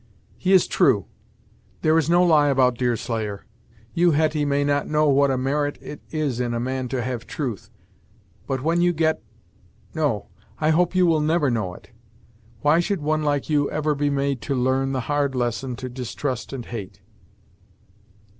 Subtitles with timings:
[0.35, 1.05] "He is true.
[1.83, 3.45] There is no lie about Deerslayer.
[3.93, 7.27] You, Hetty, may not know what a merit it is in a man to have
[7.27, 7.69] truth,
[8.47, 9.21] but when you get
[9.93, 10.25] no
[10.59, 11.91] I hope you will never know it.
[12.61, 16.51] Why should one like you be ever made to learn the hard lesson to distrust
[16.51, 17.01] and hate!"